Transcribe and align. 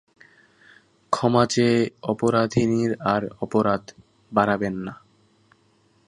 ক্ষমা 1.13 1.43
চেয়ে 1.45 1.79
অপরাধিনীদের 2.03 2.91
আর 3.05 3.21
অপরাধ 3.41 3.83
বাড়াবেন 4.31 4.75
না। 4.85 4.93